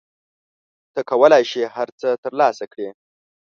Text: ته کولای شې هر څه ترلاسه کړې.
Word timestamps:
ته 0.93 1.01
کولای 1.09 1.43
شې 1.51 1.63
هر 1.75 1.87
څه 1.99 2.09
ترلاسه 2.23 2.65
کړې. 2.71 2.89